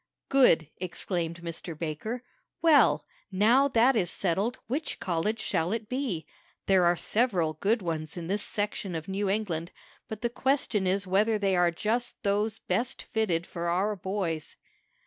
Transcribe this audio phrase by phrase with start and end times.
[0.29, 1.77] "Good!" exclaimed Mr.
[1.77, 2.23] Baker.
[2.59, 6.25] "Well, now that is settled, which college shall it be?
[6.65, 9.69] There are several good ones in this section of New England,
[10.09, 14.55] but the question is whether they are just those best fitted for our boys."